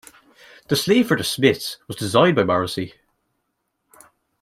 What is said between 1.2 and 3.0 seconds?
Smiths" was designed by Morrissey.